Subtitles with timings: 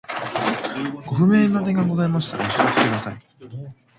[1.05, 3.19] ご不明な点がございましたらお知らせください。